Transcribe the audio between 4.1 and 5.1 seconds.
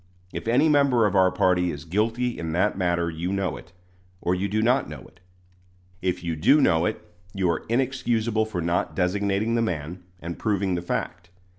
or you do not know